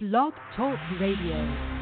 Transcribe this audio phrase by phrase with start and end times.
[0.00, 1.77] Blog Talk Radio.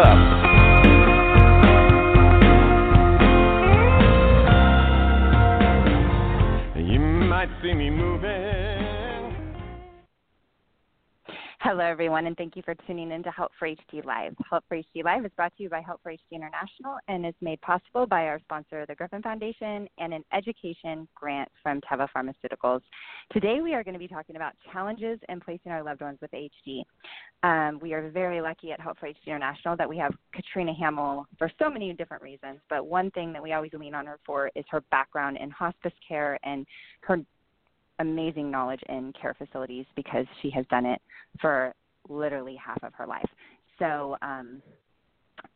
[0.00, 0.39] Up.
[11.90, 14.36] Everyone, and thank you for tuning in to Help for HD Live.
[14.48, 17.34] Help for HD Live is brought to you by Help for HD International and is
[17.40, 22.82] made possible by our sponsor, the Griffin Foundation, and an education grant from Teva Pharmaceuticals.
[23.32, 26.30] Today, we are going to be talking about challenges in placing our loved ones with
[26.30, 26.84] HD.
[27.42, 31.26] Um, we are very lucky at Help for HD International that we have Katrina Hamel
[31.38, 34.48] for so many different reasons, but one thing that we always lean on her for
[34.54, 36.64] is her background in hospice care and
[37.00, 37.18] her
[37.98, 41.00] amazing knowledge in care facilities because she has done it
[41.40, 41.74] for
[42.08, 43.28] literally half of her life.
[43.78, 44.62] So um,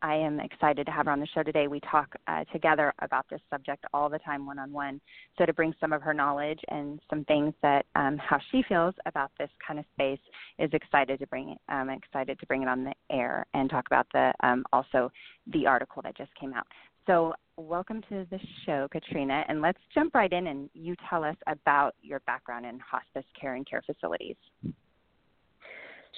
[0.01, 1.67] I am excited to have her on the show today.
[1.67, 5.01] We talk uh, together about this subject all the time, one on one.
[5.37, 8.93] So to bring some of her knowledge and some things that um, how she feels
[9.05, 10.19] about this kind of space
[10.59, 11.57] is excited to bring it.
[11.69, 15.11] Um, excited to bring it on the air and talk about the um, also
[15.53, 16.65] the article that just came out.
[17.07, 21.35] So welcome to the show, Katrina, and let's jump right in and you tell us
[21.47, 24.35] about your background in hospice care and care facilities.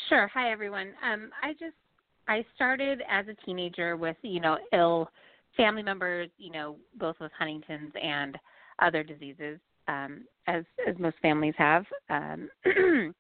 [0.10, 0.30] Sure.
[0.34, 0.94] Hi, everyone.
[1.04, 1.76] Um, I just
[2.28, 5.10] I started as a teenager with you know ill
[5.56, 8.38] family members, you know both with Huntington's and
[8.80, 12.50] other diseases, um, as as most families have, um,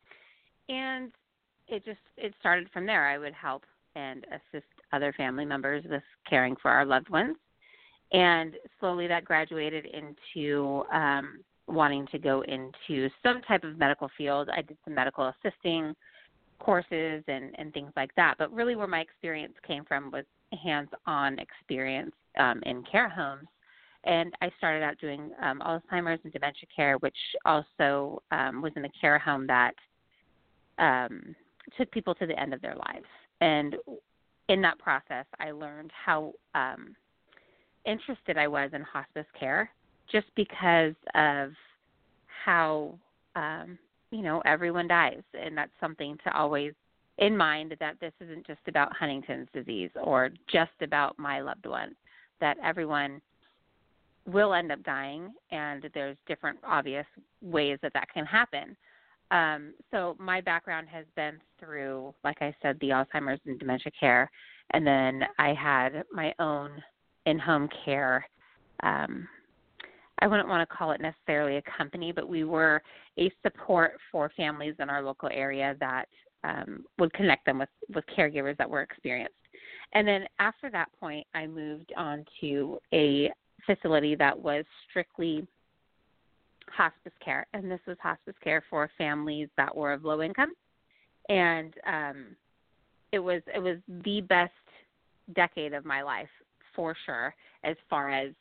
[0.70, 1.11] and
[1.67, 3.08] it just it started from there.
[3.08, 3.64] I would help
[3.95, 7.36] and assist other family members with caring for our loved ones,
[8.14, 14.49] and slowly that graduated into um, wanting to go into some type of medical field.
[14.55, 15.93] I did some medical assisting
[16.60, 18.36] courses and, and things like that.
[18.38, 20.26] But really, where my experience came from was
[20.64, 23.48] hands on experience um, in care homes.
[24.04, 28.86] And I started out doing um, Alzheimer's and dementia care, which also um, was in
[28.86, 29.73] a care home that
[30.78, 31.36] um,
[31.78, 33.06] took people to the end of their lives.
[33.42, 33.76] And
[34.48, 36.96] in that process, I learned how um,
[37.86, 39.70] interested I was in hospice care
[40.10, 41.52] just because of
[42.46, 42.98] how
[43.36, 43.78] um,
[44.12, 45.23] you know everyone dies.
[45.34, 46.73] And that's something to always
[47.18, 51.95] in mind that this isn't just about huntington's disease or just about my loved one
[52.40, 53.20] that everyone
[54.32, 57.06] will end up dying and there's different obvious
[57.42, 58.76] ways that that can happen.
[59.32, 64.30] Um, so my background has been through like i said the alzheimer's and dementia care.
[64.72, 66.72] And then i had my own
[67.26, 68.26] in-home care
[68.84, 69.28] um,
[70.20, 72.82] I wouldn't want to call it necessarily a company, but we were
[73.20, 76.08] a support for families in our local area that
[76.44, 79.36] um, would connect them with, with caregivers that were experienced.
[79.94, 83.32] And then after that point, I moved on to a
[83.66, 85.48] facility that was strictly
[86.70, 90.52] hospice care, and this was hospice care for families that were of low income,
[91.30, 92.26] and um,
[93.11, 94.52] it was it was the best
[95.34, 96.30] decade of my life
[96.76, 98.34] for sure, as far as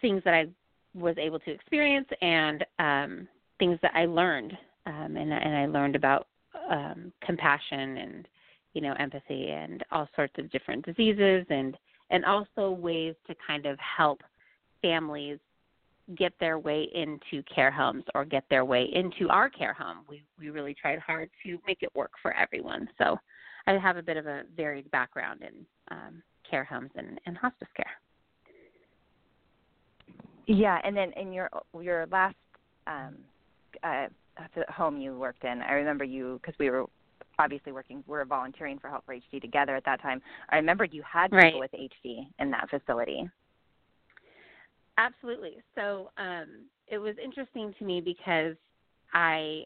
[0.00, 0.46] things that I
[0.96, 4.52] was able to experience and um, things that I learned,
[4.86, 6.28] um, and, and I learned about
[6.70, 8.28] um, compassion and
[8.72, 11.76] you know empathy and all sorts of different diseases and
[12.10, 14.22] and also ways to kind of help
[14.82, 15.38] families
[16.16, 19.98] get their way into care homes or get their way into our care home.
[20.08, 22.88] We we really tried hard to make it work for everyone.
[22.98, 23.18] So
[23.66, 27.68] I have a bit of a varied background in um, care homes and, and hospice
[27.76, 27.90] care.
[30.46, 31.50] Yeah, and then in your
[31.80, 32.36] your last
[32.86, 33.16] um,
[33.82, 34.06] uh,
[34.68, 36.86] home you worked in, I remember you because we were
[37.38, 40.22] obviously working, we were volunteering for Help for HD together at that time.
[40.50, 41.54] I remember you had people Right.
[41.58, 43.28] with HD in that facility.
[44.98, 45.58] Absolutely.
[45.74, 48.56] So um, it was interesting to me because
[49.12, 49.64] I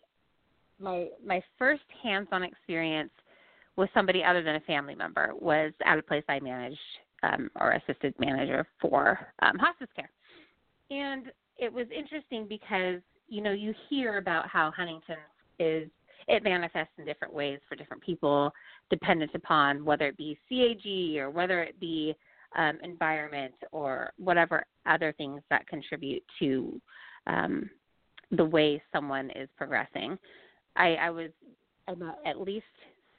[0.81, 3.13] my my first hands-on experience
[3.77, 6.79] with somebody other than a family member was at a place I managed
[7.23, 10.11] um, or assisted manager for um, hospice care,
[10.91, 11.27] and
[11.59, 15.19] it was interesting because you know you hear about how Huntington's
[15.59, 15.89] is
[16.29, 18.53] it manifests in different ways for different people,
[18.89, 22.15] dependent upon whether it be CAG or whether it be
[22.57, 26.81] um, environment or whatever other things that contribute to
[27.27, 27.69] um,
[28.33, 30.19] the way someone is progressing.
[30.77, 31.31] I, I was
[31.89, 32.65] about at least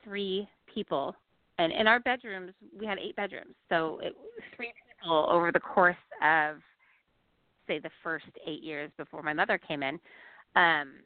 [0.03, 1.15] three people,
[1.59, 4.13] and in our bedrooms we had eight bedrooms, so it
[4.55, 6.57] three people over the course of
[7.71, 9.99] say the first eight years before my mother came in.
[10.55, 11.03] Um,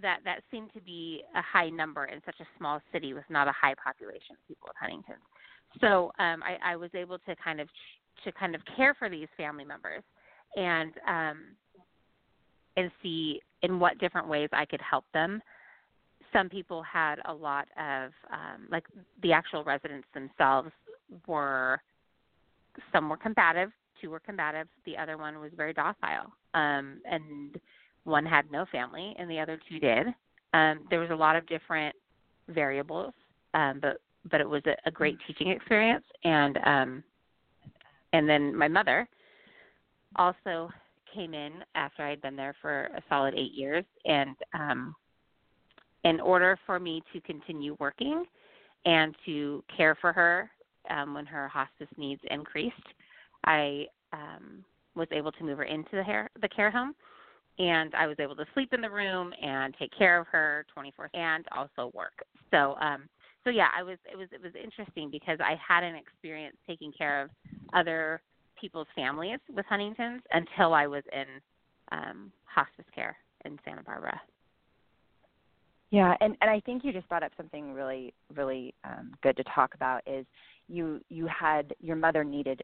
[0.00, 3.48] that that seemed to be a high number in such a small city with not
[3.48, 5.16] a high population of people of Huntington.
[5.80, 7.68] So um, I, I was able to kind of
[8.24, 10.02] to kind of care for these family members
[10.56, 11.38] and um,
[12.76, 15.40] and see in what different ways I could help them.
[16.32, 18.84] Some people had a lot of um, like
[19.22, 20.70] the actual residents themselves
[21.26, 21.80] were
[22.92, 23.70] some were combative,
[24.02, 27.58] two were combative, the other one was very docile, um, and
[28.04, 30.08] one had no family and the other two did.
[30.54, 31.94] Um, there was a lot of different
[32.48, 33.14] variables,
[33.54, 34.00] um, but
[34.30, 36.04] but it was a, a great teaching experience.
[36.24, 37.04] And um,
[38.12, 39.08] and then my mother
[40.16, 40.70] also
[41.14, 44.94] came in after I had been there for a solid eight years, and um,
[46.04, 48.24] in order for me to continue working
[48.84, 50.50] and to care for her
[50.90, 52.74] um, when her hospice needs increased,
[53.44, 56.94] I um, was able to move her into the, hair, the care home,
[57.58, 61.10] and I was able to sleep in the room and take care of her 24
[61.14, 62.24] and also work.
[62.50, 63.08] So, um,
[63.44, 66.92] so yeah, I was it was it was interesting because I had an experience taking
[66.96, 67.30] care of
[67.74, 68.22] other
[68.60, 71.24] people's families with Huntington's until I was in
[71.90, 74.20] um, hospice care in Santa Barbara.
[75.90, 79.44] Yeah, and and I think you just brought up something really really um, good to
[79.54, 80.24] talk about is
[80.68, 82.62] you you had your mother needed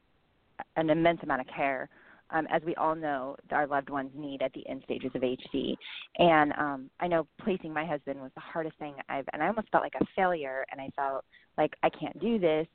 [0.76, 1.88] an immense amount of care
[2.31, 5.75] um, as we all know, our loved ones need at the end stages of HD.
[6.19, 9.69] And um, I know placing my husband was the hardest thing I've, and I almost
[9.70, 11.25] felt like a failure, and I felt
[11.56, 12.66] like I can't do this.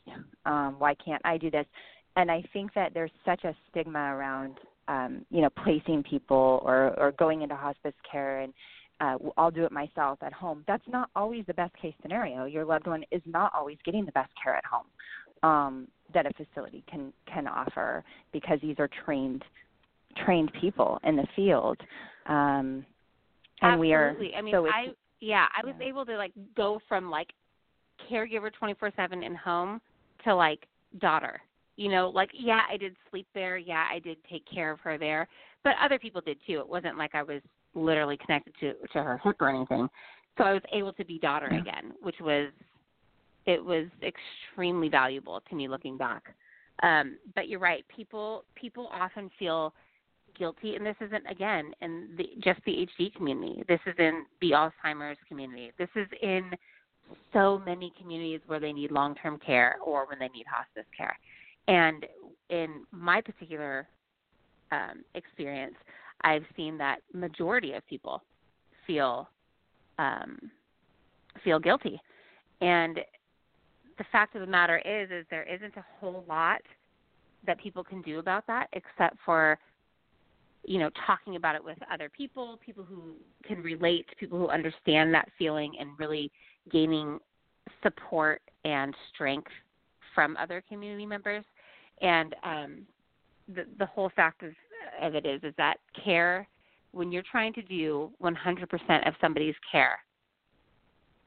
[0.45, 1.65] Um, why can't I do this?
[2.15, 4.57] And I think that there's such a stigma around,
[4.87, 8.53] um, you know, placing people or or going into hospice care and
[8.99, 10.63] uh, I'll do it myself at home.
[10.67, 12.45] That's not always the best case scenario.
[12.45, 14.85] Your loved one is not always getting the best care at home
[15.43, 19.43] um, that a facility can can offer because these are trained
[20.25, 21.77] trained people in the field.
[22.27, 22.85] Um,
[23.61, 23.87] and Absolutely.
[23.87, 24.15] we are.
[24.37, 24.87] I mean, so I
[25.19, 25.87] yeah, I was yeah.
[25.87, 27.29] able to like go from like
[28.11, 29.81] caregiver 24/7 in home
[30.25, 30.67] to like
[30.99, 31.41] daughter.
[31.75, 33.57] You know, like yeah, I did sleep there.
[33.57, 35.27] Yeah, I did take care of her there,
[35.63, 36.59] but other people did too.
[36.59, 37.41] It wasn't like I was
[37.73, 39.87] literally connected to to her hip or anything.
[40.37, 41.61] So I was able to be daughter yeah.
[41.61, 42.49] again, which was
[43.45, 46.23] it was extremely valuable to me looking back.
[46.81, 47.85] Um, but you're right.
[47.93, 49.73] People people often feel
[50.37, 53.63] guilty, and this isn't again in the, just the HD community.
[53.67, 55.71] This is in the Alzheimer's community.
[55.77, 56.51] This is in
[57.31, 61.15] so many communities where they need long-term care or when they need hospice care.
[61.67, 62.05] And
[62.49, 63.87] in my particular
[64.71, 65.75] um, experience,
[66.23, 68.23] I've seen that majority of people
[68.87, 69.29] feel
[69.99, 70.51] um,
[71.43, 72.01] feel guilty,
[72.61, 72.99] and
[73.97, 76.61] the fact of the matter is is there isn't a whole lot
[77.45, 79.59] that people can do about that except for
[80.65, 83.13] you know talking about it with other people people who
[83.45, 86.31] can relate people who understand that feeling and really
[86.71, 87.19] gaining
[87.81, 89.51] support and strength
[90.13, 91.43] from other community members.
[92.01, 92.81] And um
[93.53, 94.51] the the whole fact of,
[95.01, 96.47] of it is is that care
[96.91, 99.97] when you're trying to do 100% of somebody's care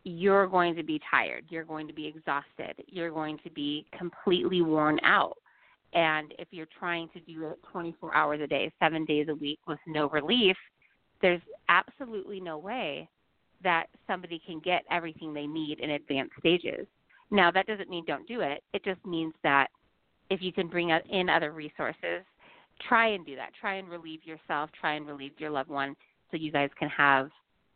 [0.06, 4.62] you're going to be tired, you're going to be exhausted, you're going to be completely
[4.62, 5.36] worn out.
[5.94, 9.58] And if you're trying to do it 24 hours a day, seven days a week
[9.66, 10.56] with no relief,
[11.20, 13.08] there's absolutely no way
[13.64, 16.86] that somebody can get everything they need in advanced stages.
[17.32, 18.62] Now, that doesn't mean don't do it.
[18.72, 19.70] It just means that
[20.30, 22.22] if you can bring in other resources,
[22.88, 23.50] try and do that.
[23.60, 25.96] Try and relieve yourself, try and relieve your loved one
[26.30, 27.28] so you guys can have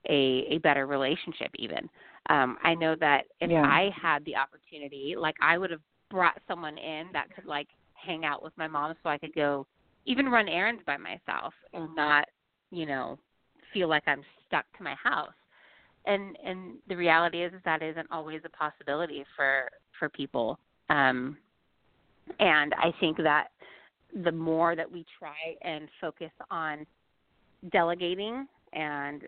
[0.08, 1.88] a, a better relationship, even.
[2.30, 3.66] Um, I know that if Yeah.
[3.66, 8.24] I had the opportunity, like I would have brought someone in that could like hang
[8.24, 9.66] out with my mom so I could go
[10.06, 12.28] even run errands by myself and not,
[12.70, 13.18] you know,
[13.72, 15.34] feel like I'm stuck to my house.
[16.06, 19.68] And and the reality is, is that isn't always a possibility for
[19.98, 20.58] for people.
[20.88, 21.36] Um
[22.38, 23.48] and I think that
[24.24, 26.86] the more that we try and focus on
[27.72, 29.26] delegating and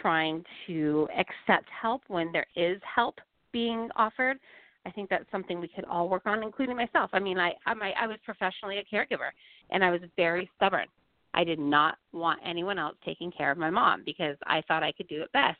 [0.00, 3.16] trying to accept help when there is help
[3.52, 4.38] being offered.
[4.84, 7.10] I think that's something we could all work on, including myself.
[7.12, 9.30] I mean, I I'm, I was professionally a caregiver,
[9.70, 10.86] and I was very stubborn.
[11.34, 14.92] I did not want anyone else taking care of my mom because I thought I
[14.92, 15.58] could do it best.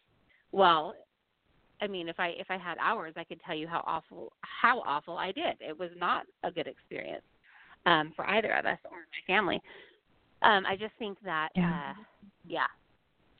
[0.50, 0.94] Well,
[1.80, 4.80] I mean, if I if I had hours, I could tell you how awful how
[4.86, 5.56] awful I did.
[5.60, 7.24] It was not a good experience
[7.86, 9.60] um, for either of us or my family.
[10.42, 11.90] Um, I just think that, Yeah.
[11.90, 12.02] uh,
[12.44, 12.66] yeah,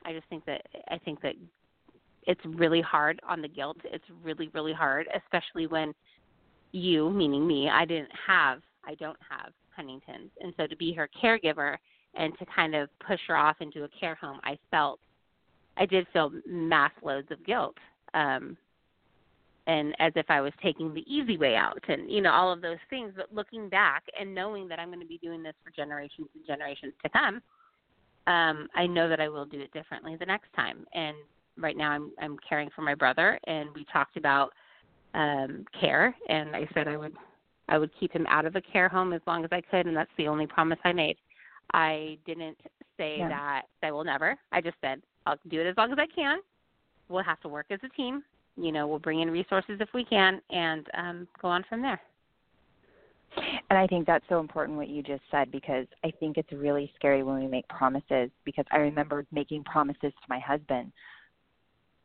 [0.05, 1.35] I just think that I think that
[2.25, 3.79] it's really hard on the guilt.
[3.85, 5.95] It's really really hard, especially when
[6.73, 11.09] you, meaning me, I didn't have, I don't have Huntington's, and so to be her
[11.23, 11.77] caregiver
[12.15, 14.99] and to kind of push her off into a care home, I felt,
[15.77, 17.77] I did feel mass loads of guilt.
[18.15, 18.57] Um,
[19.67, 22.61] and as if I was taking the easy way out and you know all of
[22.61, 25.71] those things but looking back and knowing that I'm going to be doing this for
[25.71, 27.41] generations and generations to come
[28.27, 31.17] um I know that I will do it differently the next time and
[31.59, 34.53] right now I'm I'm caring for my brother and we talked about
[35.15, 37.15] um care and I said I would
[37.69, 39.97] I would keep him out of a care home as long as I could and
[39.97, 41.17] that's the only promise I made.
[41.73, 42.59] I didn't
[42.97, 43.29] say Yeah.
[43.29, 44.37] that I will never.
[44.53, 46.39] I just said I'll do it as long as I can.
[47.09, 48.23] We'll have to work as a team
[48.57, 52.01] you know, we'll bring in resources if we can and um, go on from there.
[53.37, 56.93] And I think that's so important what you just said because I think it's really
[56.97, 60.93] scary when we make promises because I remember making promises to my husband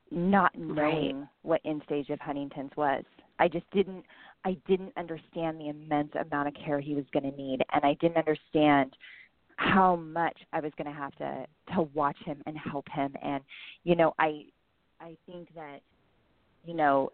[0.09, 3.03] not knowing what end stage of Huntington's was.
[3.39, 4.03] I just didn't
[4.45, 7.95] I didn't understand the immense amount of care he was going to need and I
[7.99, 8.95] didn't understand
[9.57, 13.43] how much I was going to have to to watch him and help him and
[13.83, 14.45] you know I
[15.01, 15.79] I think that
[16.65, 17.11] you know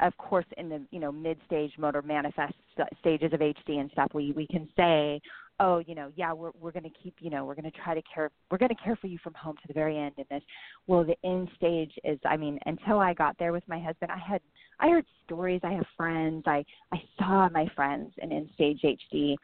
[0.00, 3.90] of course in the you know mid stage motor manifest st- stages of HD and
[3.92, 5.20] stuff we we can say
[5.60, 7.94] oh you know yeah we're we're going to keep you know we're going to try
[7.94, 10.24] to care we're going to care for you from home to the very end in
[10.30, 10.42] this.
[10.86, 14.18] Well the end stage is I mean until I got there with my husband I
[14.18, 14.40] had
[14.80, 19.36] I heard stories I have friends I I saw my friends in end stage HD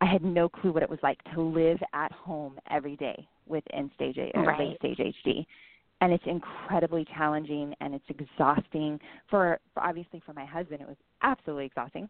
[0.00, 3.64] I had no clue what it was like to live at home every day with
[3.72, 4.58] end stage or Right.
[4.60, 5.46] late stage HD
[6.00, 9.00] and it's incredibly challenging and it's exhausting
[9.30, 12.08] for, for obviously for my husband it was absolutely exhausting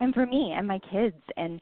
[0.00, 1.60] and for me and my kids and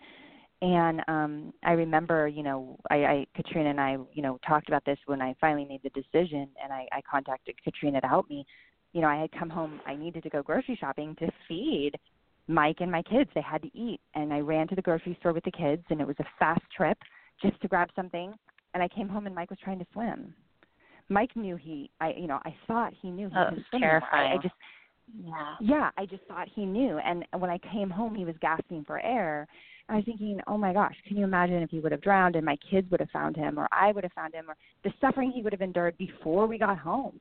[0.61, 4.85] and um i remember you know i i katrina and i you know talked about
[4.85, 8.45] this when i finally made the decision and i i contacted katrina to help me.
[8.93, 11.93] You know i had come home i needed to go grocery shopping to feed
[12.49, 13.31] mike and my kids.
[13.35, 14.01] They had to eat.
[14.15, 16.63] And i ran to the grocery store with the kids and it was a fast
[16.77, 16.99] trip
[17.43, 18.33] just to grab something.
[18.75, 20.35] And i came home and mike was trying to swim.
[21.09, 23.65] Mike knew he I you know, I thought he knew he Oh, it's
[24.13, 24.55] I, I just
[25.17, 25.57] Yeah.
[25.61, 26.99] yeah, I just thought he knew.
[26.99, 29.47] And when I came home he was gasping for air.
[29.91, 32.45] I was thinking, Oh my gosh, can you imagine if he would have drowned and
[32.45, 35.31] my kids would have found him or I would have found him or the suffering
[35.31, 37.21] he would have endured before we got home.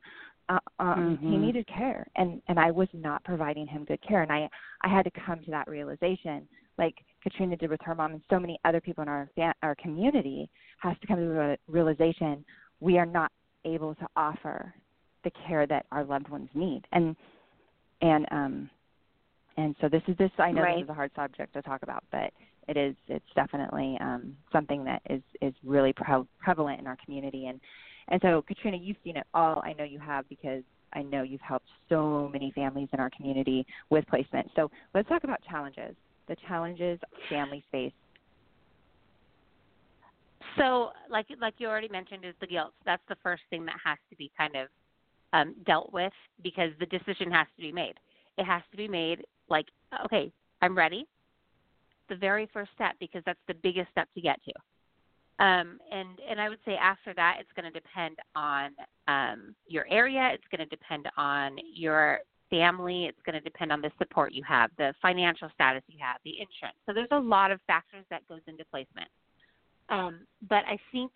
[0.50, 1.41] Uh, um he Mhm.
[1.41, 4.50] needed care and and I was not providing him good care and I
[4.82, 8.39] I had to come to that realization like Katrina did with her mom and so
[8.39, 12.46] many other people in our fa- our community has to come to the realization
[12.79, 13.32] we are not
[13.65, 14.74] able to offer
[15.24, 17.15] the care that our loved ones need and
[18.01, 18.70] and um
[19.58, 20.77] and so this is this I know Right.
[20.77, 22.32] this is a hard subject to talk about but
[22.68, 27.48] it is it's definitely um something that is is really pre- prevalent in our community
[27.48, 27.60] and
[28.10, 30.63] and so Katrina you've seen it all I know you have because
[30.94, 35.24] I know you've helped so many families in our community with placement so let's talk
[35.24, 35.96] about challenges
[36.27, 37.00] the challenges
[37.30, 37.94] families face
[40.58, 42.74] So, like like you already mentioned, is the guilt.
[42.86, 44.68] That's the first thing that has to be kind of
[45.34, 47.96] um, dealt with because the decision has to be made.
[48.38, 49.65] It has to be made like,
[50.05, 50.31] okay,
[50.62, 51.05] I'm ready.
[52.10, 54.53] The very first step because that's the biggest step to get to.
[55.43, 58.72] Um, and and I would say after that, it's going to depend on
[59.07, 60.31] um, your area.
[60.34, 62.19] It's going to depend on your
[62.50, 63.05] family.
[63.05, 66.31] It's going to depend on the support you have, the financial status you have, the
[66.31, 66.77] insurance.
[66.86, 69.10] So there's a lot of factors that goes into placement.
[69.89, 71.12] Um, but I think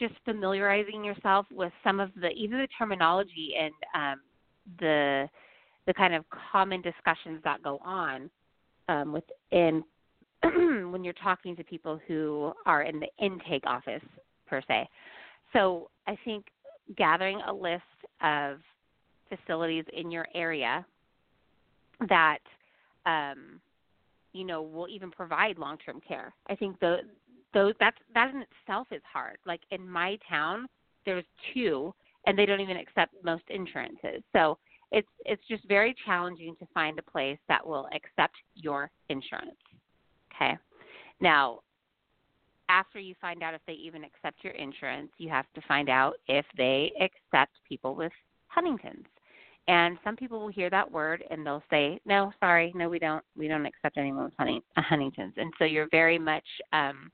[0.00, 4.20] just familiarizing yourself with some of the either the terminology and um,
[4.80, 5.28] the
[5.86, 8.30] the kind of common discussions that go on
[8.88, 9.82] um, within
[10.90, 14.02] when you're talking to people who are in the intake office
[14.46, 14.88] per se.
[15.52, 16.46] So I think
[16.96, 17.82] gathering a list
[18.22, 18.58] of
[19.28, 20.84] facilities in your area
[22.08, 22.38] that
[23.06, 23.60] um,
[24.32, 26.32] you know will even provide long-term care.
[26.48, 26.98] I think the
[27.52, 29.38] those that that in itself is hard.
[29.46, 30.66] Like in my town,
[31.06, 31.94] there's two,
[32.26, 34.22] and they don't even accept most insurances.
[34.32, 34.58] So
[34.92, 39.56] it's it's just very challenging to find a place that will accept your insurance.
[40.34, 40.56] Okay.
[41.20, 41.60] Now,
[42.68, 46.14] after you find out if they even accept your insurance, you have to find out
[46.28, 48.12] if they accept people with
[48.48, 49.06] Huntington's.
[49.68, 53.24] And some people will hear that word and they'll say, "No, sorry, no, we don't.
[53.36, 57.12] We don't accept anyone with Hunting- Huntington's." And so you're very much um,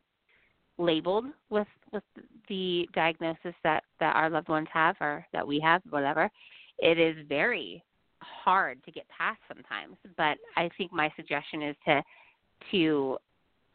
[0.78, 2.02] labeled with with
[2.49, 6.30] the diagnosis that that our loved ones have or that we have, whatever.
[6.78, 7.83] It is very
[8.21, 9.97] hard to get past sometimes.
[10.16, 12.02] But I think my suggestion is to
[12.71, 13.18] to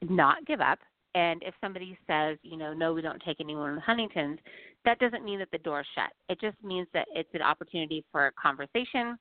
[0.01, 0.79] not give up.
[1.13, 4.39] And if somebody says, you know, no, we don't take anyone with Huntington's,
[4.86, 6.12] that doesn't mean that the door's shut.
[6.29, 9.17] It just means that it's an opportunity for conversation,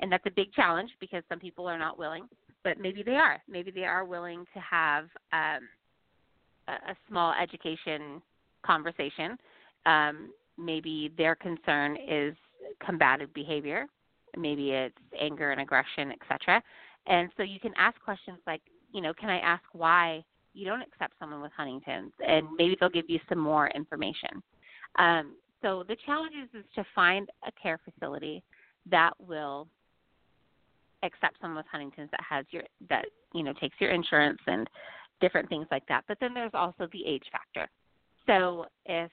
[0.00, 2.28] and that's a big challenge because some people are not willing,
[2.64, 3.40] but maybe they are.
[3.48, 5.68] Maybe they are willing to have um,
[6.68, 8.22] a small education
[8.64, 9.36] conversation.
[9.86, 12.34] Um, maybe their concern is
[12.84, 13.86] combative behavior.
[14.36, 16.62] Maybe it's anger and aggression, etc.
[17.06, 18.60] And so you can ask questions like,
[18.92, 20.22] you know, can I ask why
[20.54, 22.12] you don't accept someone with Huntington's?
[22.26, 24.42] And maybe they'll give you some more information.
[24.98, 28.42] Um, so the challenge is, is to find a care facility
[28.90, 29.66] that will
[31.02, 34.68] accept someone with Huntington's that has your that you know takes your insurance and
[35.20, 36.04] different things like that.
[36.08, 37.68] But then there's also the age factor.
[38.26, 39.10] So if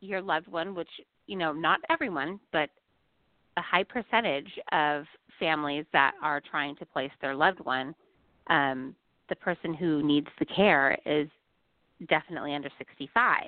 [0.00, 0.88] your loved one, which
[1.26, 2.70] you know not everyone, but
[3.56, 5.04] a high percentage of
[5.38, 7.94] families that are trying to place their loved one,
[8.48, 8.94] um,
[9.28, 11.28] the person who needs the care is
[12.08, 13.42] definitely under 65.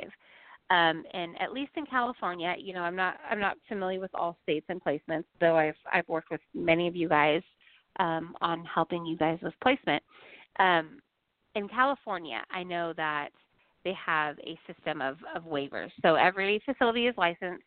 [0.68, 4.36] Um, and at least in California, you know, I'm not I'm not familiar with all
[4.42, 7.42] states and placements, though I've I've worked with many of you guys
[8.00, 10.02] um, on helping you guys with placement.
[10.58, 10.98] Um,
[11.56, 13.30] in California, I know that
[13.82, 15.90] they have a system of, of waivers.
[16.02, 17.64] So every facility is licensed,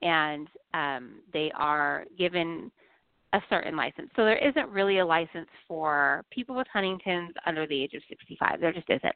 [0.00, 2.70] and um, they are given
[3.32, 4.10] a certain license.
[4.16, 8.60] So there isn't really a license for people with Huntington's under the age of 65.
[8.60, 9.14] There just isn't.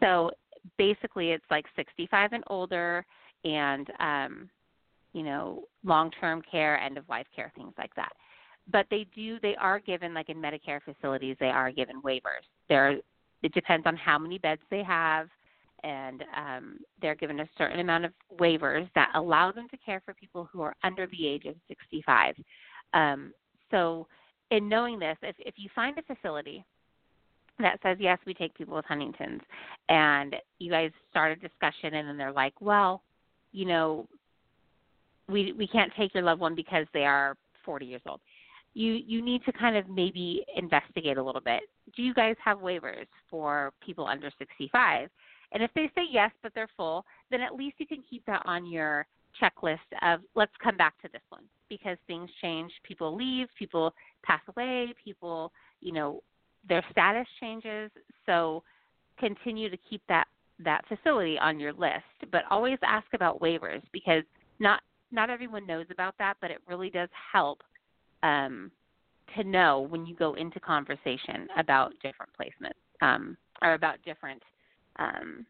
[0.00, 0.30] So
[0.78, 3.04] basically it's like 65 and older
[3.44, 4.48] and um
[5.12, 8.12] you know long-term care end of life care things like that
[8.70, 12.96] but they do they are given like in medicare facilities they are given waivers there
[13.42, 15.28] it depends on how many beds they have
[15.84, 20.14] and um, they're given a certain amount of waivers that allow them to care for
[20.14, 22.34] people who are under the age of 65
[22.94, 23.32] um,
[23.70, 24.06] so
[24.50, 26.64] in knowing this if, if you find a facility
[27.58, 29.42] that says yes we take people with huntington's
[29.88, 33.02] and you guys start a discussion and then they're like well
[33.52, 34.06] you know
[35.28, 38.20] we we can't take your loved one because they are 40 years old
[38.74, 41.62] you you need to kind of maybe investigate a little bit.
[41.94, 45.08] Do you guys have waivers for people under 65
[45.52, 48.42] and if they say yes but they're full then at least you can keep that
[48.44, 49.06] on your
[49.40, 52.70] checklist of let's come back to this one because things change.
[52.84, 56.22] People leave people pass away people you know
[56.68, 57.90] their status changes.
[58.26, 58.62] So
[59.18, 60.26] continue to keep that
[60.64, 64.22] that facility on your list, but always ask about waivers because
[64.58, 64.80] not
[65.10, 67.62] not everyone knows about that, but it really does help
[68.22, 68.70] um,
[69.36, 74.42] to know when you go into conversation about different placements um, or about different
[74.98, 75.46] um,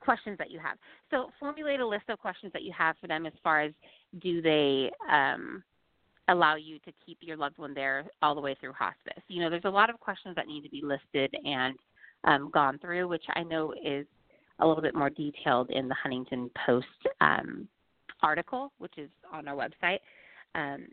[0.00, 0.78] questions that you have.
[1.10, 3.72] So formulate a list of questions that you have for them as far as
[4.20, 5.62] do they um,
[6.28, 9.22] allow you to keep your loved one there all the way through hospice.
[9.28, 11.76] You know, there's a lot of questions that need to be listed and
[12.24, 14.06] um, gone through, which I know is
[14.58, 16.86] a little bit more detailed in the Huntington Post
[17.20, 17.68] um,
[18.22, 19.98] article, which is on our website.
[20.54, 20.86] Um,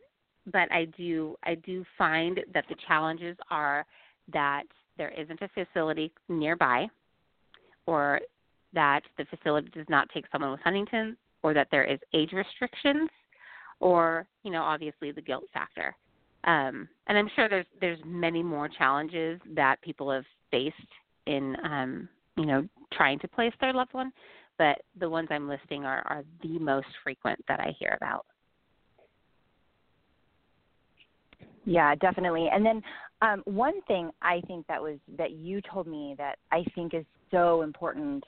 [0.51, 3.85] but I do I do find that the challenges are
[4.33, 4.63] that
[4.97, 6.87] there isn't a facility nearby,
[7.85, 8.19] or
[8.73, 13.09] that the facility does not take someone with Huntington, or that there is age restrictions
[13.79, 15.95] or you know obviously the guilt factor.
[16.45, 20.75] Um, and i'm sure there's there's many more challenges that people have faced
[21.25, 24.11] in um, you know trying to place their loved one
[24.57, 28.25] but the ones i'm listing are are the most frequent that i hear about
[31.65, 32.81] yeah definitely and then
[33.21, 37.05] um, one thing i think that was that you told me that i think is
[37.31, 38.23] so important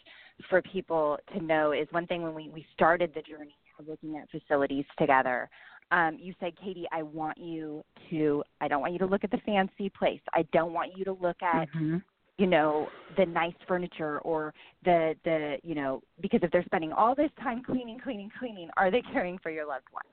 [0.49, 4.17] for people to know is one thing when we, we started the journey of looking
[4.17, 5.49] at facilities together.
[5.91, 9.31] Um, you said, Katie, I want you to, I don't want you to look at
[9.31, 10.21] the fancy place.
[10.33, 11.97] I don't want you to look at, mm-hmm.
[12.37, 17.13] you know, the nice furniture or the, the, you know, because if they're spending all
[17.15, 20.03] this time cleaning, cleaning, cleaning, are they caring for your loved one?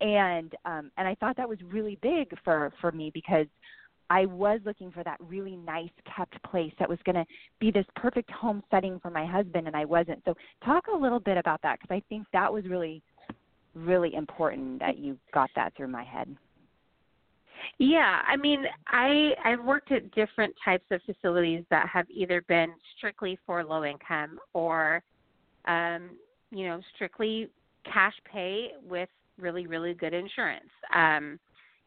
[0.00, 3.46] And, um, and I thought that was really big for, for me because
[4.10, 7.24] I was looking for that really nice kept place that was going to
[7.60, 10.20] be this perfect home setting for my husband, and I wasn't.
[10.24, 10.34] So,
[10.64, 13.02] talk a little bit about that because I think that was really,
[13.74, 16.36] really important that you got that through my head.
[17.78, 22.72] Yeah, I mean, I I've worked at different types of facilities that have either been
[22.96, 25.02] strictly for low income or,
[25.66, 26.10] um,
[26.50, 27.48] you know, strictly
[27.84, 29.08] cash pay with
[29.40, 30.70] really really good insurance.
[30.94, 31.38] Um,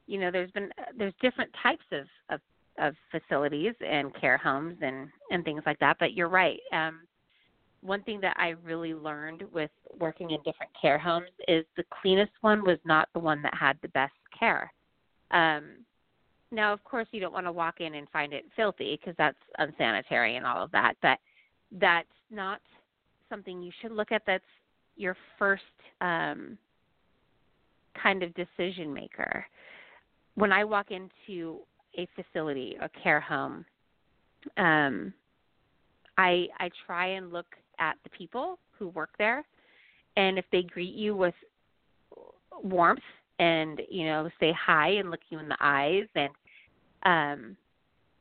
[0.07, 2.39] you know there's been there's different types of of,
[2.77, 7.01] of facilities and care homes and and things like that but you're right um
[7.83, 12.31] one thing that I really learned with working in different care homes is the cleanest
[12.41, 14.71] one was not the one that had the best care.
[15.31, 15.85] Um,
[16.51, 19.37] now, of course, you don't want to walk in and find it filthy because that's
[19.57, 20.93] unsanitary and all of that.
[21.01, 21.17] But
[21.73, 22.61] that's not
[23.29, 24.21] something you should look at.
[24.25, 24.43] That's
[24.95, 25.63] your first
[25.99, 26.57] um,
[28.01, 29.45] kind of decision maker.
[30.35, 31.59] When I walk into
[31.97, 33.65] a facility, a care home,
[34.57, 35.13] um,
[36.17, 37.47] I I try and look
[37.79, 39.43] at the people who work there,
[40.17, 41.35] and if they greet you with
[42.63, 43.01] warmth
[43.39, 46.29] and you know say hi and look you in the eyes and
[47.03, 47.57] um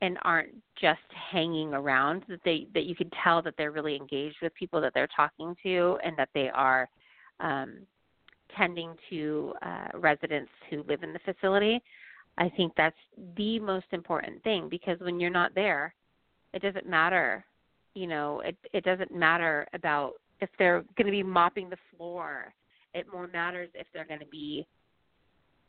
[0.00, 4.36] and aren't just hanging around that they that you can tell that they're really engaged
[4.42, 6.88] with people that they're talking to and that they are
[7.40, 7.78] um
[8.56, 11.80] tending to uh residents who live in the facility
[12.38, 12.96] i think that's
[13.36, 15.94] the most important thing because when you're not there
[16.52, 17.44] it doesn't matter
[17.94, 22.52] you know it it doesn't matter about if they're going to be mopping the floor.
[22.92, 24.66] It more matters if they're going to be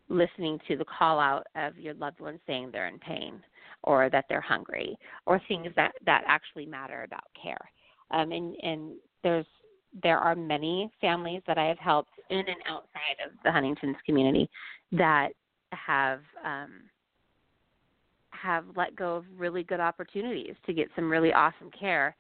[0.10, 3.36] listening to the call out of your loved one saying they're in pain
[3.84, 7.72] or that they're hungry or things that that actually matter about care.
[8.12, 8.92] Um, and and
[9.24, 9.46] there's
[10.02, 14.50] there are many families that I have helped in and outside of the Huntington's community
[14.92, 15.30] that
[15.72, 16.82] have um,
[18.32, 22.16] have let go of really good opportunities to get some really awesome care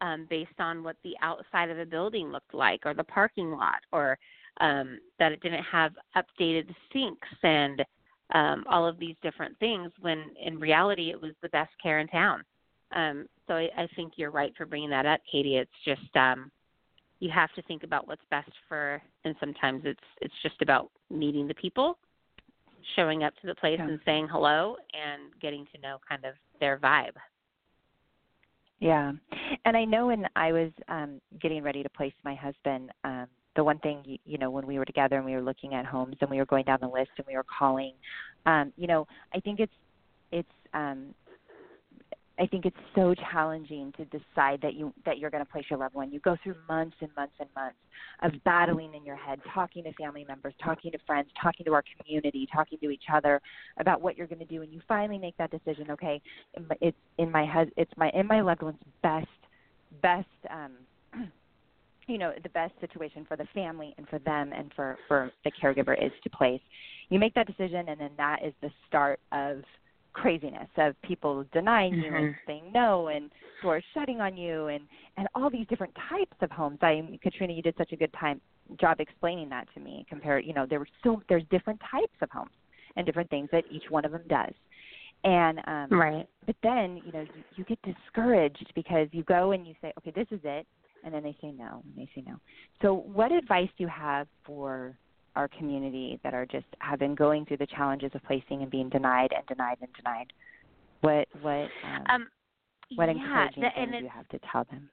[0.00, 3.80] um, based on what the outside of a building looked like or the parking lot
[3.92, 4.18] or
[4.60, 7.84] um, that it didn't have updated sinks and
[8.34, 12.08] um, all of these different things when in reality it was the best care in
[12.08, 12.42] town.
[12.94, 15.56] Um, so I, I think you're right for bringing that up, Katie.
[15.56, 16.50] It's just um,
[17.20, 21.48] you have to think about what's best for, and sometimes it's it's just about meeting
[21.48, 21.98] the people,
[22.96, 23.88] showing up to the place Yeah.
[23.88, 27.16] and saying hello, and getting to know kind of their vibe.
[28.80, 29.12] Yeah.
[29.64, 33.26] And I know when I was um getting ready to place my husband, um
[33.56, 35.84] the one thing you, you know when we were together and we were looking at
[35.84, 37.94] homes and we were going down the list and we were calling
[38.46, 39.72] um you know, I think it's
[40.30, 41.14] it's um
[42.38, 45.78] I think it's so challenging to decide that you that you're going to place your
[45.78, 46.12] loved one.
[46.12, 47.76] You go through months and months and months
[48.22, 51.82] of battling in your head, talking to family members, talking to friends, talking to our
[52.00, 53.40] community, talking to each other
[53.78, 55.90] about what you're going to do, and you finally make that decision.
[55.90, 56.20] Okay,
[56.80, 59.26] it's in my hus- it's my in my loved one's best
[60.00, 60.72] best um,
[62.06, 65.50] you know the best situation for the family and for them and for for the
[65.62, 66.60] caregiver is to place.
[67.08, 69.62] You make that decision, and then that is the start of
[70.12, 72.38] craziness of people denying you and Mhm.
[72.46, 76.78] saying no and doors shutting on you and and all these different types of homes
[76.82, 78.40] i katrina you did such a good time
[78.80, 82.30] job explaining that to me compared you know there were so there's different types of
[82.30, 82.50] homes
[82.96, 84.54] and different things that each one of them does
[85.24, 86.26] and um Right.
[86.46, 90.12] but then you know you, you get discouraged because you go and you say okay
[90.14, 90.66] this is it
[91.04, 92.36] and then they say no and they say no
[92.82, 94.96] so what advice do you have for
[95.38, 98.88] our community that are just have been going through the challenges of placing and being
[98.88, 100.32] denied and denied and denied
[101.00, 102.28] what what um, Um,
[102.96, 104.90] what yeah, encouraging th- things you have to tell them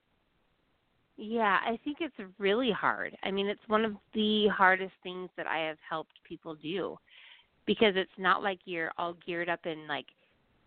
[1.17, 3.15] yeah, I think it's really hard.
[3.23, 6.97] I mean, it's one of the hardest things that I have helped people do
[7.65, 10.07] because it's not like you're all geared up and like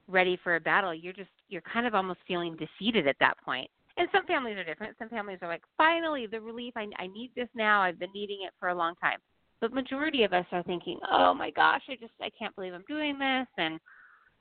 [0.09, 0.95] ready for a battle.
[0.95, 3.71] You're just you're kind of almost feeling defeated at that point.
[3.99, 4.97] And some families are different.
[4.99, 6.73] Some families are like, finally, the relief.
[6.77, 7.83] I, I need this now.
[7.83, 9.19] I've been needing it for a long time.
[9.61, 12.85] But majority of us are thinking, oh my gosh, I just I can't believe I'm
[12.89, 13.47] doing this.
[13.57, 13.81] And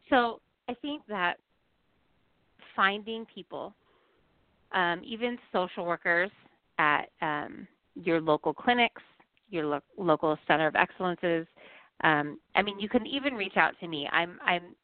[0.09, 1.37] so I think that
[2.75, 3.73] finding people,
[4.73, 6.29] um, even social workers
[6.77, 9.01] at um, your local clinics,
[9.49, 11.47] your lo- local center of excellences.
[12.03, 14.07] Um, I mean, you can even reach out to me.
[14.11, 14.75] I'm I'm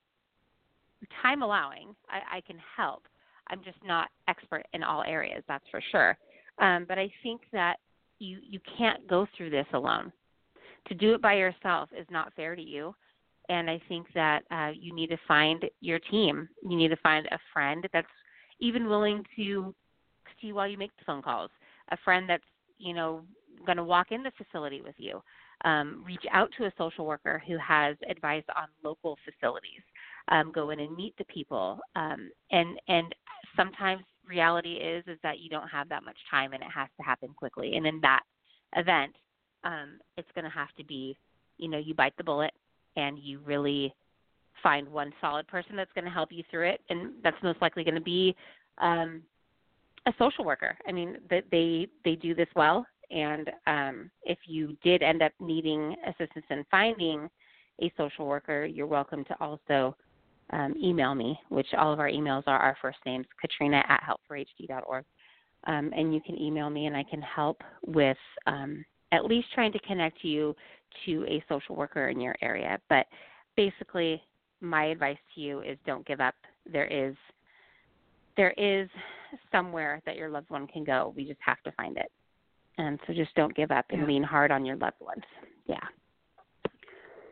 [1.22, 1.96] time allowing.
[2.10, 3.04] I, I can help.
[3.48, 6.18] I'm just not expert in all areas, that's for sure.
[6.60, 7.78] Um, but I think that
[8.20, 10.12] you you can't go through this alone.
[10.88, 12.94] To do it by yourself is not fair to you.
[13.50, 16.48] And I think that uh, you need to find your team.
[16.64, 18.08] You need to find a friend that's
[18.60, 19.74] even willing to
[20.42, 21.52] see while you make the phone calls.
[21.92, 22.44] A friend that's
[22.78, 23.24] you know
[23.66, 25.22] going to walk in the facility with you.
[25.66, 29.82] Um, reach out to a social worker who has advice on local facilities.
[30.30, 31.80] Um, go in and meet the people.
[31.96, 33.14] Um, and and
[33.56, 37.04] sometimes reality is is that you don't have that much time and it has to
[37.04, 37.76] happen quickly.
[37.76, 38.24] And in that
[38.76, 39.14] event,
[39.64, 41.18] um, it's going to have to be,
[41.58, 42.52] you know, you bite the bullet
[42.96, 43.94] and you really
[44.62, 47.84] find one solid person that's going to help you through it, and that's most likely
[47.84, 48.36] going to be
[48.80, 49.22] um,
[50.08, 50.78] a social worker.
[50.88, 55.32] I mean, that they they do this well, and um, if you did end up
[55.40, 57.30] needing assistance in finding
[57.82, 59.96] a social worker, you're welcome to also
[60.52, 65.06] um, email me, which all of our emails are our first names, Katrina at helpforhd.org.
[65.66, 69.72] Um, and you can email me, and I can help with um, at least trying
[69.72, 70.56] to connect you
[71.06, 72.80] to a social worker in your area.
[72.90, 73.06] But
[73.56, 74.22] basically,
[74.60, 76.36] my advice to you is don't give up.
[76.72, 77.16] There is
[78.36, 78.90] there is
[79.52, 81.14] somewhere that your loved one can go.
[81.16, 82.12] We just have to find it.
[82.80, 84.08] And so just don't give up and Yeah.
[84.08, 85.24] lean hard on your loved ones.
[85.68, 85.78] Yeah.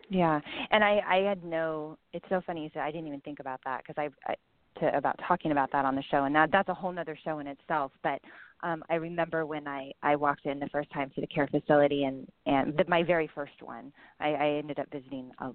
[0.09, 0.41] Yeah,
[0.71, 1.97] and I I had no.
[2.11, 4.35] It's so funny you said I didn't even think about that because I, I
[4.81, 7.39] to about talking about that on the show, and that that's a whole nother show
[7.39, 7.93] in itself.
[8.03, 8.19] But
[8.63, 12.04] um, I remember when I I walked in the first time to the care facility,
[12.04, 15.52] and and the, my very first one, I, I ended up visiting a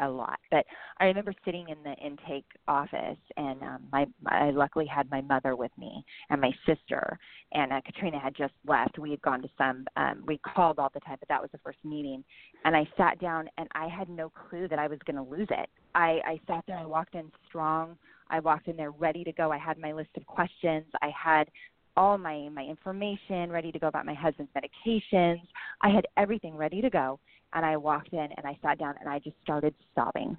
[0.00, 0.38] a lot.
[0.50, 0.64] But
[0.98, 5.56] I remember sitting in the intake office, and um, my I luckily had my mother
[5.56, 7.18] with me and my sister,
[7.52, 8.98] and uh, Katrina had just left.
[8.98, 9.86] We had gone to some.
[9.96, 12.24] Um, we called all the time, but that was the first meeting
[12.66, 15.48] and I sat down and I had no clue that I was going to lose
[15.50, 15.68] it.
[15.94, 17.96] I, I sat there, I walked in strong.
[18.28, 19.52] I walked in there ready to go.
[19.52, 20.86] I had my list of questions.
[21.00, 21.48] I had
[21.96, 25.40] all my my information ready to go about my husband's medications.
[25.82, 27.18] I had everything ready to go
[27.52, 30.36] and I walked in and I sat down and I just started sobbing.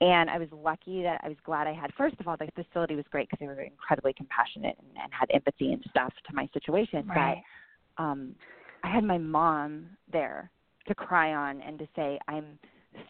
[0.00, 2.94] And I was lucky that I was glad I had first of all the facility
[2.94, 6.48] was great because they were incredibly compassionate and, and had empathy and stuff to my
[6.52, 7.06] situation.
[7.08, 7.42] Right.
[7.96, 8.34] But um
[8.82, 10.50] I had my mom there
[10.86, 12.58] to cry on and to say I'm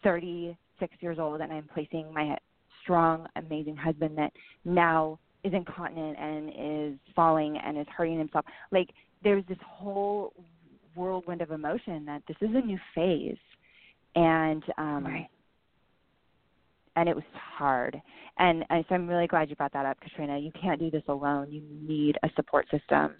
[0.03, 2.37] 36 years old and I'm placing my
[2.81, 4.31] strong, amazing husband that
[4.63, 8.45] now is incontinent and is falling and is hurting himself.
[8.71, 8.89] Like
[9.23, 10.33] there's this whole
[10.95, 13.37] whirlwind of emotion that this is a new phase,
[14.15, 15.27] and um, Right.
[16.95, 18.01] and it was hard.
[18.37, 20.37] And, and so I'm really glad you brought that up, Katrina.
[20.37, 21.51] You can't do this alone.
[21.51, 23.15] You need a support system.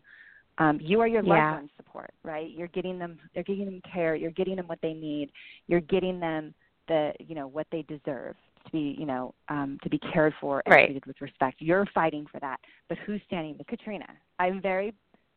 [0.58, 1.52] Um, you are your Yeah.
[1.52, 2.50] loved one's support, right?
[2.50, 3.20] You're getting them.
[3.34, 4.16] They're getting them care.
[4.16, 5.32] You're getting them what they need.
[5.68, 6.54] You're getting them
[6.88, 8.36] the you know what they deserve
[8.66, 10.86] to be you know um, to be cared for and Right.
[10.86, 11.58] treated with respect.
[11.60, 12.60] You're fighting for that.
[12.90, 14.08] But who's standing with Katrina?
[14.40, 14.94] I'm very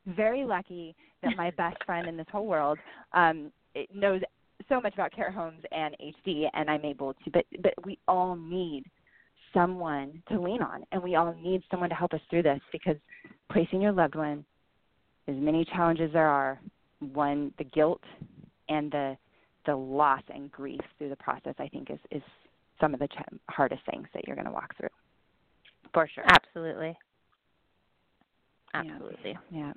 [0.07, 2.79] very lucky that my best friend in this whole world
[3.12, 3.53] um,
[3.95, 4.23] knows
[4.69, 7.31] so much about care homes and HD, and I'm able to.
[7.31, 8.85] But but we all need
[9.55, 12.97] someone to lean on, and we all need someone to help us through this because
[13.51, 14.45] placing your loved one,
[15.27, 16.61] as many challenges there are,
[17.01, 18.03] one the guilt
[18.69, 19.17] and the
[19.67, 22.23] the loss and grief through the process, I think is is
[22.81, 23.09] some of the
[23.49, 24.88] hardest things that you're going to walk through,
[25.93, 26.25] for sure.
[26.29, 26.97] Absolutely.
[28.75, 28.81] Yeah.
[28.81, 29.38] Absolutely.
[29.51, 29.73] Yeah.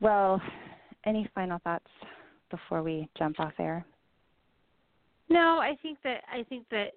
[0.00, 0.40] Well,
[1.04, 1.90] any final thoughts
[2.50, 3.84] before we jump off air?
[5.28, 6.92] No, I think that I think that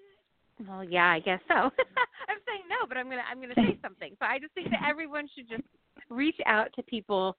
[0.68, 1.54] well, yeah, I guess so.
[2.30, 4.16] I'm saying no, but I'm gonna I'm gonna say something.
[4.20, 5.64] So I just think that everyone should just
[6.10, 7.36] reach out to people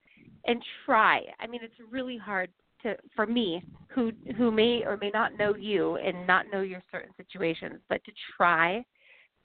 [0.47, 1.23] and try.
[1.41, 2.51] I mean, it's really hard
[2.83, 6.83] to for me who who may or may not know you and not know your
[6.91, 8.85] certain situations, but to try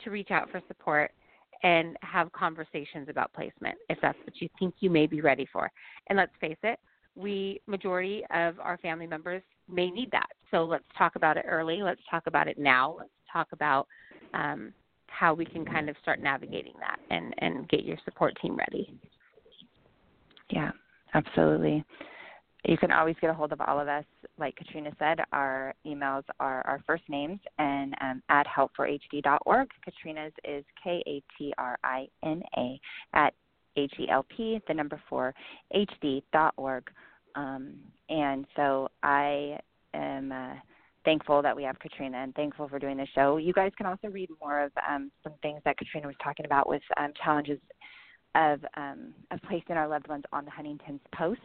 [0.04, 1.12] to reach out for support
[1.64, 5.72] and have conversations about placement if that's what you think you may be ready for.
[6.08, 6.80] And let's face it,
[7.16, 10.28] we majority of our family members may need that.
[10.52, 11.82] So let's talk about it early.
[11.82, 12.96] Let's talk about it now.
[12.98, 13.88] Let's talk about
[14.34, 14.72] um,
[15.08, 18.94] how we can kind of start navigating that and and get your support team ready.
[20.50, 20.72] Yeah,
[21.14, 21.84] absolutely.
[22.68, 24.04] You can always get a hold of all of us.
[24.38, 29.70] Like Katrina said, our emails are our first names and um, at helpforhd.org.
[29.86, 32.78] Katrina's is K A T R I N A
[33.14, 33.34] at
[33.78, 35.34] H E L P, the number four,
[35.74, 36.90] HD.org.
[37.36, 37.76] Um,
[38.10, 39.58] and so I
[39.94, 40.56] am uh,
[41.06, 43.38] thankful that we have Katrina and thankful for doing the show.
[43.38, 46.68] You guys can also read more of um, some things that Katrina was talking about
[46.68, 47.60] with um, challenges
[48.36, 51.40] of um, of placing our loved ones on the Huntington's Post.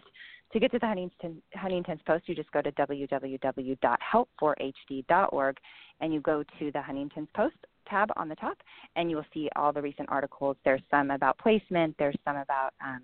[0.52, 5.56] To get to the Huntington, Huntington's Post, you just go to www.helpforhd.org
[6.00, 7.56] and you go to the Huntington's Post
[7.88, 8.58] tab on the top,
[8.96, 10.56] and you will see all the recent articles.
[10.64, 11.96] There's some about placement.
[11.98, 13.00] There's some about um,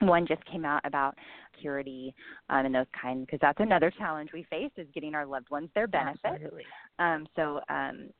[0.00, 1.16] one just came out about
[1.54, 2.14] security
[2.50, 5.68] um, and those kind because that's another challenge we face is getting our loved ones
[5.74, 6.20] their benefits.
[6.24, 6.64] Absolutely.
[6.98, 8.10] Um, so um,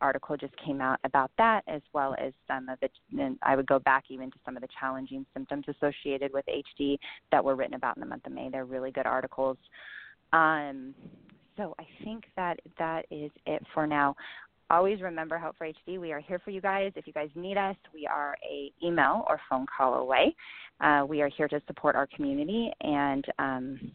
[0.00, 2.88] article just came out about that, as well as some of the.
[3.20, 6.98] And I would go back even to some of the challenging symptoms associated with HD
[7.32, 8.48] that were written about in the month of May.
[8.48, 9.56] They're really good articles.
[10.32, 10.94] Um,
[11.56, 14.14] so I think that that is it for now.
[14.68, 16.00] Always remember Help for HD.
[16.00, 16.92] We are here for you guys.
[16.96, 20.34] If you guys need us, we are a email or phone call away.
[20.80, 23.92] Uh, we are here to support our community and um,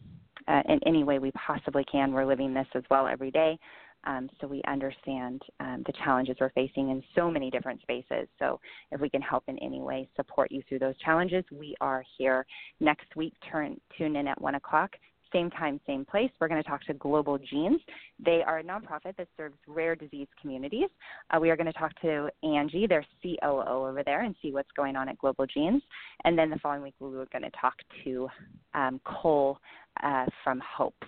[0.48, 2.12] uh, in any way we possibly can.
[2.12, 3.58] We're living this as well every day.
[4.04, 8.28] Um, so we understand um, the challenges we're facing in so many different spaces.
[8.38, 8.60] So
[8.90, 12.44] if we can help in any way, support you through those challenges, we are here
[12.80, 13.34] next week.
[13.50, 14.90] Turn tune in at one o'clock.
[15.32, 16.30] Same time, same place.
[16.40, 17.80] We're going to talk to Global Genes.
[18.24, 20.90] They are a nonprofit that serves rare disease communities.
[21.30, 24.70] Uh, we are going to talk to Angie, their COO over there, and see what's
[24.76, 25.82] going on at Global Genes.
[26.24, 28.28] And then the following week, we are going to talk to
[28.74, 29.58] um, Cole
[30.02, 31.06] uh, from Hopes.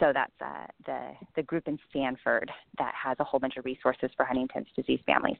[0.00, 4.10] So that's uh, the the group in Stanford that has a whole bunch of resources
[4.16, 5.36] for Huntington's disease families.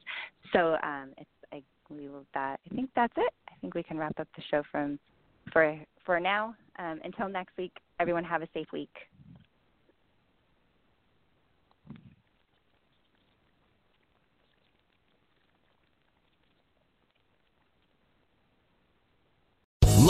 [0.53, 3.33] So um, it's I, we will that I think that's it.
[3.49, 4.99] I think we can wrap up the show from
[5.51, 6.55] for for now.
[6.79, 8.93] Um, until next week, everyone have a safe week.